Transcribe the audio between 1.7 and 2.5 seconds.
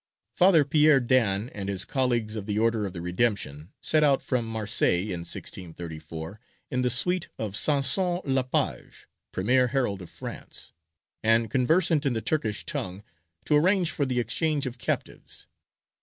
colleagues of